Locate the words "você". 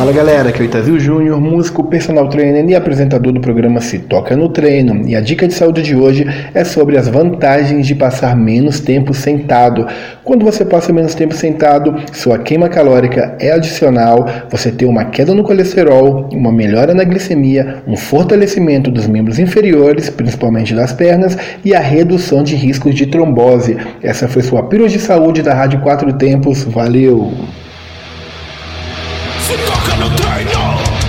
10.42-10.64, 14.48-14.72